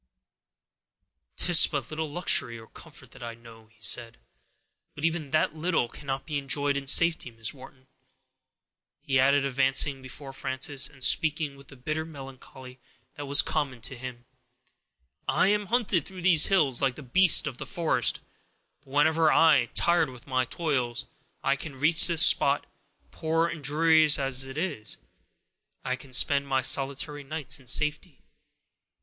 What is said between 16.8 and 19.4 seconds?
like a beast of the forest; but whenever,